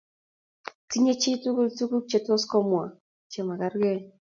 [0.89, 2.83] Tinyei chii tugul tuguk chetos komwa
[3.31, 3.99] chemgergei